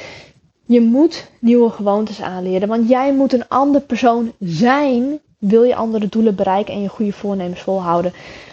je 0.67 0.81
moet 0.81 1.31
nieuwe 1.41 1.71
gewoontes 1.71 2.21
aanleren. 2.21 2.69
Want 2.69 2.89
jij 2.89 3.15
moet 3.15 3.33
een 3.33 3.49
ander 3.49 3.81
persoon 3.81 4.33
zijn. 4.41 5.21
Wil 5.39 5.63
je 5.63 5.75
andere 5.75 6.09
doelen 6.09 6.35
bereiken 6.35 6.75
en 6.75 6.83
je 6.83 6.89
goede 6.89 7.13
voornemens 7.13 7.61
volhouden. 7.61 8.13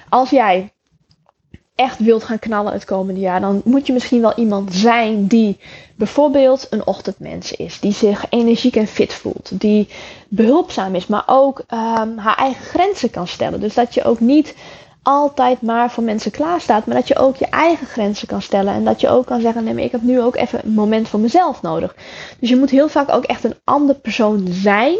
Als 0.10 0.29
jij 0.29 0.72
echt 1.75 2.00
wilt 2.00 2.24
gaan 2.24 2.39
knallen 2.39 2.74
het 2.74 2.86
komende 2.86 3.20
jaar, 3.20 3.41
dan 3.41 3.62
moet 3.65 3.88
je 3.88 3.93
misschien 3.93 4.22
wel 4.22 4.36
iemand 4.36 4.74
zijn 4.74 5.27
die 5.27 5.58
bijvoorbeeld 5.96 6.67
een 6.70 6.86
ochtendmens 6.88 7.51
is, 7.51 7.79
die 7.79 7.93
zich 7.93 8.25
energiek 8.29 8.75
en 8.75 8.88
fit 8.88 9.13
voelt, 9.13 9.51
die 9.53 9.88
behulpzaam 10.27 10.96
is, 10.96 11.08
maar 11.08 11.24
ook 11.25 11.60
um, 11.60 12.17
haar 12.17 12.38
eigen 12.38 12.63
grenzen 12.63 13.10
kan 13.10 13.27
stellen. 13.27 13.60
Dus 13.60 13.74
dat 13.74 13.93
je 13.93 14.03
ook 14.03 14.20
niet 14.20 14.55
altijd 15.03 15.62
maar 15.62 15.91
voor 15.91 16.03
mensen 16.03 16.31
klaarstaat, 16.31 16.86
maar 16.86 16.95
dat 16.95 17.07
je 17.07 17.15
ook 17.15 17.36
je 17.36 17.45
eigen 17.45 17.88
grenzen 17.88 18.27
kan 18.27 18.41
stellen 18.41 18.74
en 18.74 18.83
dat 18.83 19.01
je 19.01 19.10
ook 19.10 19.25
kan 19.25 19.41
zeggen, 19.41 19.63
nee, 19.63 19.74
maar 19.74 19.83
ik 19.83 19.91
heb 19.91 20.01
nu 20.01 20.22
ook 20.22 20.36
even 20.36 20.60
een 20.63 20.74
moment 20.74 21.07
voor 21.07 21.19
mezelf 21.19 21.62
nodig. 21.62 21.95
Dus 22.39 22.50
je 22.50 22.55
moet 22.55 22.69
heel 22.69 22.89
vaak 22.89 23.10
ook 23.12 23.24
echt 23.24 23.43
een 23.43 23.55
ander 23.63 23.95
persoon 23.95 24.48
zijn, 24.50 24.98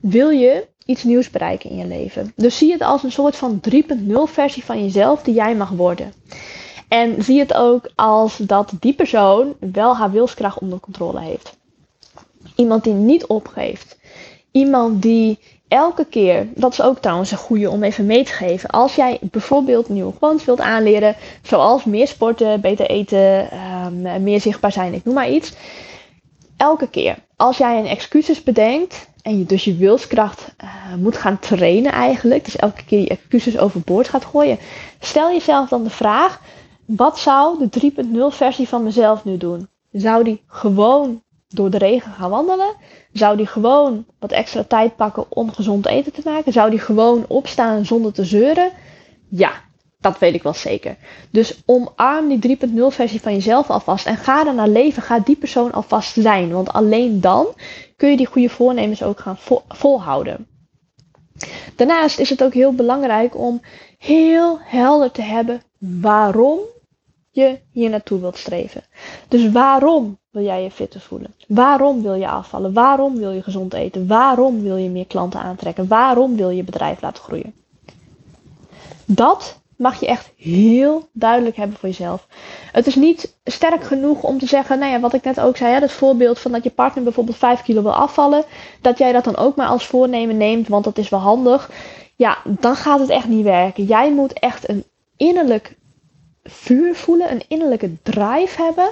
wil 0.00 0.30
je 0.30 0.66
iets 0.84 1.04
nieuws 1.04 1.30
bereiken 1.30 1.70
in 1.70 1.76
je 1.76 1.86
leven. 1.86 2.32
Dus 2.36 2.58
zie 2.58 2.72
het 2.72 2.82
als 2.82 3.02
een 3.02 3.12
soort 3.12 3.36
van 3.36 3.60
3.0 3.70 4.12
versie 4.24 4.64
van 4.64 4.82
jezelf 4.82 5.22
die 5.22 5.34
jij 5.34 5.54
mag 5.54 5.70
worden. 5.70 6.12
En 6.88 7.22
zie 7.22 7.38
het 7.38 7.54
ook 7.54 7.90
als 7.94 8.36
dat 8.36 8.72
die 8.80 8.94
persoon 8.94 9.54
wel 9.72 9.96
haar 9.96 10.10
wilskracht 10.10 10.58
onder 10.58 10.80
controle 10.80 11.20
heeft. 11.20 11.56
Iemand 12.56 12.84
die 12.84 12.92
niet 12.92 13.26
opgeeft. 13.26 13.98
Iemand 14.50 15.02
die 15.02 15.38
elke 15.72 16.04
keer, 16.04 16.46
dat 16.54 16.72
is 16.72 16.82
ook 16.82 16.98
trouwens 16.98 17.30
een 17.30 17.38
goede 17.38 17.70
om 17.70 17.82
even 17.82 18.06
mee 18.06 18.24
te 18.24 18.32
geven. 18.32 18.70
Als 18.70 18.94
jij 18.94 19.18
bijvoorbeeld 19.20 19.88
nieuwe 19.88 20.12
gewoontes 20.12 20.46
wilt 20.46 20.60
aanleren, 20.60 21.16
zoals 21.42 21.84
meer 21.84 22.08
sporten, 22.08 22.60
beter 22.60 22.86
eten, 22.86 23.50
ehm, 23.50 24.22
meer 24.22 24.40
zichtbaar 24.40 24.72
zijn, 24.72 24.94
ik 24.94 25.04
noem 25.04 25.14
maar 25.14 25.30
iets. 25.30 25.52
Elke 26.56 26.88
keer 26.88 27.16
als 27.42 27.58
jij 27.58 27.78
een 27.78 27.86
excuses 27.86 28.42
bedenkt 28.42 29.08
en 29.22 29.38
je 29.38 29.44
dus 29.44 29.64
je 29.64 29.76
wilskracht 29.76 30.54
uh, 30.64 30.94
moet 30.94 31.16
gaan 31.16 31.38
trainen 31.38 31.92
eigenlijk, 31.92 32.44
dus 32.44 32.56
elke 32.56 32.84
keer 32.84 33.00
je 33.00 33.08
excuses 33.08 33.58
overboord 33.58 34.08
gaat 34.08 34.24
gooien, 34.24 34.58
stel 35.00 35.32
jezelf 35.32 35.68
dan 35.68 35.84
de 35.84 35.90
vraag: 35.90 36.40
wat 36.84 37.18
zou 37.18 37.68
de 37.68 37.92
3.0 38.30 38.36
versie 38.36 38.68
van 38.68 38.82
mezelf 38.82 39.24
nu 39.24 39.36
doen? 39.36 39.68
Zou 39.92 40.24
die 40.24 40.42
gewoon 40.46 41.22
door 41.56 41.70
de 41.70 41.78
regen 41.78 42.12
gaan 42.12 42.30
wandelen? 42.30 42.74
Zou 43.12 43.36
die 43.36 43.46
gewoon 43.46 44.04
wat 44.18 44.32
extra 44.32 44.64
tijd 44.64 44.96
pakken 44.96 45.24
om 45.28 45.52
gezond 45.52 45.86
eten 45.86 46.12
te 46.12 46.20
maken? 46.24 46.52
Zou 46.52 46.70
die 46.70 46.78
gewoon 46.78 47.24
opstaan 47.28 47.86
zonder 47.86 48.12
te 48.12 48.24
zeuren? 48.24 48.70
Ja, 49.28 49.52
dat 50.00 50.18
weet 50.18 50.34
ik 50.34 50.42
wel 50.42 50.54
zeker. 50.54 50.96
Dus 51.30 51.62
omarm 51.66 52.40
die 52.40 52.58
3.0 52.58 52.74
versie 52.88 53.20
van 53.20 53.32
jezelf 53.32 53.70
alvast 53.70 54.06
en 54.06 54.16
ga 54.16 54.42
naar 54.42 54.68
leven. 54.68 55.02
Ga 55.02 55.18
die 55.18 55.36
persoon 55.36 55.72
alvast 55.72 56.14
zijn. 56.14 56.52
Want 56.52 56.72
alleen 56.72 57.20
dan 57.20 57.46
kun 57.96 58.10
je 58.10 58.16
die 58.16 58.26
goede 58.26 58.48
voornemens 58.48 59.02
ook 59.02 59.20
gaan 59.20 59.38
volhouden. 59.68 60.46
Daarnaast 61.76 62.18
is 62.18 62.30
het 62.30 62.42
ook 62.42 62.54
heel 62.54 62.72
belangrijk 62.72 63.36
om 63.36 63.60
heel 63.98 64.58
helder 64.60 65.10
te 65.10 65.22
hebben 65.22 65.62
waarom 65.78 66.58
je 67.32 67.58
hier 67.70 67.90
naartoe 67.90 68.20
wilt 68.20 68.36
streven. 68.36 68.82
Dus 69.28 69.50
waarom 69.50 70.18
wil 70.30 70.42
jij 70.42 70.62
je 70.62 70.70
fitter 70.70 71.00
voelen? 71.00 71.34
Waarom 71.48 72.02
wil 72.02 72.14
je 72.14 72.28
afvallen? 72.28 72.72
Waarom 72.72 73.16
wil 73.16 73.30
je 73.30 73.42
gezond 73.42 73.74
eten? 73.74 74.06
Waarom 74.06 74.62
wil 74.62 74.76
je 74.76 74.90
meer 74.90 75.06
klanten 75.06 75.40
aantrekken? 75.40 75.88
Waarom 75.88 76.36
wil 76.36 76.50
je 76.50 76.64
bedrijf 76.64 77.00
laten 77.00 77.22
groeien? 77.22 77.54
Dat 79.04 79.60
mag 79.76 80.00
je 80.00 80.06
echt 80.06 80.32
heel 80.36 81.08
duidelijk 81.12 81.56
hebben 81.56 81.76
voor 81.76 81.88
jezelf. 81.88 82.26
Het 82.72 82.86
is 82.86 82.94
niet 82.94 83.36
sterk 83.44 83.84
genoeg 83.84 84.22
om 84.22 84.38
te 84.38 84.46
zeggen, 84.46 84.78
nou 84.78 84.92
ja, 84.92 85.00
wat 85.00 85.14
ik 85.14 85.24
net 85.24 85.40
ook 85.40 85.56
zei, 85.56 85.72
hè, 85.72 85.80
dat 85.80 85.92
voorbeeld 85.92 86.38
van 86.38 86.52
dat 86.52 86.64
je 86.64 86.70
partner 86.70 87.04
bijvoorbeeld 87.04 87.36
5 87.36 87.62
kilo 87.62 87.82
wil 87.82 87.94
afvallen, 87.94 88.44
dat 88.80 88.98
jij 88.98 89.12
dat 89.12 89.24
dan 89.24 89.36
ook 89.36 89.56
maar 89.56 89.66
als 89.66 89.86
voornemen 89.86 90.36
neemt, 90.36 90.68
want 90.68 90.84
dat 90.84 90.98
is 90.98 91.08
wel 91.08 91.20
handig. 91.20 91.70
Ja, 92.16 92.38
dan 92.44 92.76
gaat 92.76 93.00
het 93.00 93.08
echt 93.08 93.28
niet 93.28 93.44
werken. 93.44 93.84
Jij 93.84 94.12
moet 94.12 94.32
echt 94.32 94.68
een 94.68 94.84
innerlijk 95.16 95.76
vuur 96.44 96.94
voelen, 96.94 97.30
een 97.30 97.44
innerlijke 97.48 97.96
drive 98.02 98.62
hebben 98.62 98.88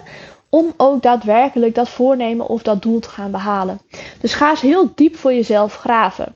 om 0.48 0.74
ook 0.76 1.02
daadwerkelijk 1.02 1.74
dat 1.74 1.88
voornemen 1.88 2.46
of 2.46 2.62
dat 2.62 2.82
doel 2.82 3.00
te 3.00 3.08
gaan 3.08 3.30
behalen. 3.30 3.80
Dus 4.20 4.34
ga 4.34 4.50
eens 4.50 4.60
heel 4.60 4.92
diep 4.94 5.16
voor 5.16 5.32
jezelf 5.32 5.74
graven. 5.74 6.34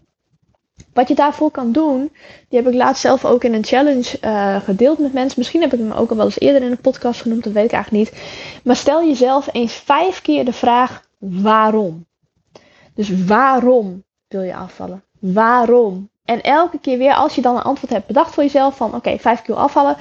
Wat 0.92 1.08
je 1.08 1.14
daarvoor 1.14 1.50
kan 1.50 1.72
doen, 1.72 2.12
die 2.48 2.58
heb 2.58 2.68
ik 2.68 2.74
laatst 2.74 3.02
zelf 3.02 3.24
ook 3.24 3.44
in 3.44 3.54
een 3.54 3.64
challenge 3.64 4.18
uh, 4.20 4.56
gedeeld 4.56 4.98
met 4.98 5.12
mensen. 5.12 5.38
Misschien 5.38 5.60
heb 5.60 5.72
ik 5.72 5.78
hem 5.78 5.92
ook 5.92 6.10
al 6.10 6.16
wel 6.16 6.24
eens 6.24 6.40
eerder 6.40 6.62
in 6.62 6.70
een 6.70 6.80
podcast 6.80 7.20
genoemd, 7.20 7.44
dat 7.44 7.52
weet 7.52 7.64
ik 7.64 7.72
eigenlijk 7.72 8.04
niet. 8.04 8.22
Maar 8.64 8.76
stel 8.76 9.04
jezelf 9.06 9.48
eens 9.52 9.72
vijf 9.72 10.22
keer 10.22 10.44
de 10.44 10.52
vraag 10.52 11.02
waarom. 11.18 12.06
Dus 12.94 13.24
waarom 13.24 14.04
wil 14.28 14.42
je 14.42 14.54
afvallen? 14.54 15.04
Waarom 15.18 16.08
En 16.24 16.42
elke 16.42 16.78
keer 16.78 16.98
weer, 16.98 17.14
als 17.14 17.34
je 17.34 17.42
dan 17.42 17.56
een 17.56 17.62
antwoord 17.62 17.92
hebt 17.92 18.06
bedacht 18.06 18.34
voor 18.34 18.42
jezelf 18.42 18.76
van 18.76 18.94
oké, 18.94 19.18
5 19.18 19.42
kilo 19.42 19.56
afvallen. 19.56 19.96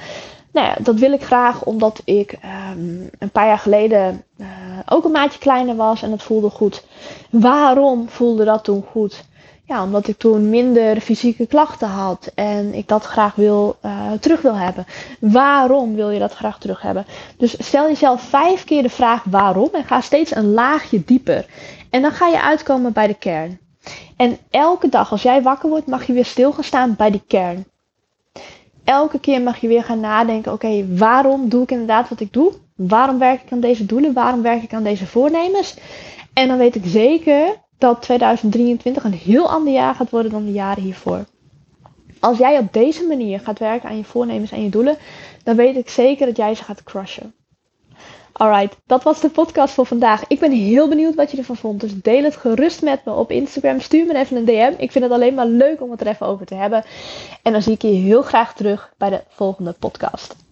Nou 0.54 0.66
ja, 0.66 0.76
dat 0.82 0.98
wil 0.98 1.12
ik 1.12 1.22
graag 1.22 1.64
omdat 1.64 2.00
ik 2.04 2.32
ehm, 2.32 3.00
een 3.18 3.30
paar 3.32 3.46
jaar 3.46 3.58
geleden 3.58 4.24
uh, 4.36 4.46
ook 4.88 5.04
een 5.04 5.10
maatje 5.10 5.38
kleiner 5.38 5.76
was 5.76 6.02
en 6.02 6.10
het 6.10 6.22
voelde 6.22 6.50
goed. 6.50 6.84
Waarom 7.30 8.08
voelde 8.08 8.44
dat 8.44 8.64
toen 8.64 8.84
goed? 8.90 9.24
Ja, 9.66 9.82
omdat 9.82 10.08
ik 10.08 10.18
toen 10.18 10.50
minder 10.50 11.00
fysieke 11.00 11.46
klachten 11.46 11.88
had 11.88 12.30
en 12.34 12.74
ik 12.74 12.88
dat 12.88 13.04
graag 13.04 13.34
wil, 13.34 13.76
uh, 13.82 14.12
terug 14.12 14.40
wil 14.40 14.54
hebben. 14.54 14.86
Waarom 15.20 15.94
wil 15.94 16.10
je 16.10 16.18
dat 16.18 16.34
graag 16.34 16.58
terug 16.58 16.82
hebben? 16.82 17.06
Dus 17.36 17.66
stel 17.66 17.86
jezelf 17.86 18.22
vijf 18.22 18.64
keer 18.64 18.82
de 18.82 18.90
vraag 18.90 19.24
waarom 19.24 19.68
en 19.72 19.84
ga 19.84 20.00
steeds 20.00 20.34
een 20.34 20.52
laagje 20.52 21.04
dieper. 21.04 21.46
En 21.90 22.02
dan 22.02 22.10
ga 22.10 22.28
je 22.28 22.42
uitkomen 22.42 22.92
bij 22.92 23.06
de 23.06 23.14
kern. 23.14 23.58
En 24.16 24.38
elke 24.50 24.88
dag 24.88 25.10
als 25.10 25.22
jij 25.22 25.42
wakker 25.42 25.68
wordt, 25.68 25.86
mag 25.86 26.06
je 26.06 26.12
weer 26.12 26.24
stil 26.24 26.52
gaan 26.52 26.64
staan 26.64 26.94
bij 26.96 27.10
die 27.10 27.24
kern. 27.26 27.66
Elke 28.84 29.20
keer 29.20 29.42
mag 29.42 29.56
je 29.56 29.68
weer 29.68 29.84
gaan 29.84 30.00
nadenken: 30.00 30.52
oké, 30.52 30.96
waarom 30.96 31.48
doe 31.48 31.62
ik 31.62 31.70
inderdaad 31.70 32.08
wat 32.08 32.20
ik 32.20 32.32
doe? 32.32 32.52
Waarom 32.76 33.18
werk 33.18 33.42
ik 33.42 33.52
aan 33.52 33.60
deze 33.60 33.86
doelen? 33.86 34.12
Waarom 34.12 34.42
werk 34.42 34.62
ik 34.62 34.74
aan 34.74 34.82
deze 34.82 35.06
voornemens? 35.06 35.76
En 36.32 36.48
dan 36.48 36.58
weet 36.58 36.74
ik 36.74 36.82
zeker 36.86 37.62
dat 37.78 38.02
2023 38.02 39.04
een 39.04 39.12
heel 39.12 39.50
ander 39.50 39.72
jaar 39.72 39.94
gaat 39.94 40.10
worden 40.10 40.30
dan 40.30 40.44
de 40.44 40.52
jaren 40.52 40.82
hiervoor. 40.82 41.24
Als 42.20 42.38
jij 42.38 42.58
op 42.58 42.72
deze 42.72 43.06
manier 43.06 43.40
gaat 43.40 43.58
werken 43.58 43.88
aan 43.88 43.96
je 43.96 44.04
voornemens 44.04 44.52
en 44.52 44.62
je 44.62 44.68
doelen, 44.68 44.96
dan 45.42 45.56
weet 45.56 45.76
ik 45.76 45.88
zeker 45.88 46.26
dat 46.26 46.36
jij 46.36 46.54
ze 46.54 46.64
gaat 46.64 46.82
crushen. 46.82 47.34
Alright, 48.36 48.76
dat 48.86 49.02
was 49.02 49.20
de 49.20 49.28
podcast 49.28 49.74
voor 49.74 49.86
vandaag. 49.86 50.26
Ik 50.26 50.40
ben 50.40 50.52
heel 50.52 50.88
benieuwd 50.88 51.14
wat 51.14 51.30
je 51.30 51.36
ervan 51.36 51.56
vond. 51.56 51.80
Dus 51.80 52.02
deel 52.02 52.22
het 52.22 52.36
gerust 52.36 52.82
met 52.82 53.04
me 53.04 53.12
op 53.12 53.30
Instagram. 53.30 53.80
Stuur 53.80 54.06
me 54.06 54.14
even 54.14 54.36
een 54.36 54.44
DM. 54.44 54.72
Ik 54.78 54.92
vind 54.92 55.04
het 55.04 55.12
alleen 55.12 55.34
maar 55.34 55.46
leuk 55.46 55.82
om 55.82 55.90
het 55.90 56.00
er 56.00 56.06
even 56.06 56.26
over 56.26 56.46
te 56.46 56.54
hebben. 56.54 56.84
En 57.42 57.52
dan 57.52 57.62
zie 57.62 57.72
ik 57.72 57.82
je 57.82 57.88
heel 57.88 58.22
graag 58.22 58.54
terug 58.54 58.92
bij 58.96 59.10
de 59.10 59.22
volgende 59.28 59.72
podcast. 59.72 60.43